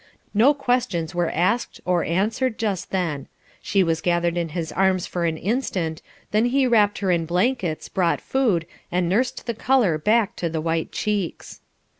No 0.33 0.55
questions 0.55 1.13
were 1.13 1.29
asked 1.29 1.79
or 1.85 2.03
answered 2.03 2.57
just 2.57 2.89
then. 2.89 3.27
She 3.61 3.83
was 3.83 4.01
gathered 4.01 4.35
in 4.35 4.49
his 4.49 4.71
arms 4.71 5.05
for 5.05 5.25
an 5.25 5.37
instant; 5.37 6.01
then 6.31 6.45
he 6.45 6.65
wrapped 6.65 6.97
her 7.05 7.11
in 7.11 7.27
blankets, 7.27 7.87
brought 7.87 8.19
food, 8.19 8.65
and 8.91 9.07
nursed 9.07 9.45
the 9.45 9.53
colour 9.53 9.99
back 9.99 10.35
to 10.37 10.49
the 10.49 10.59
white 10.59 10.91
cheeks. 10.91 11.61